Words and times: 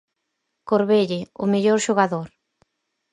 Corbelle, 0.69 1.19
o 1.43 1.45
mellor 1.51 1.79
xogador. 1.87 2.27